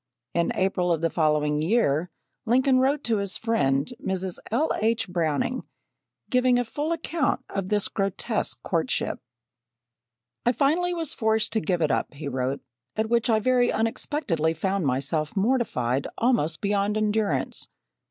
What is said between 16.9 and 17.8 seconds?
endurance.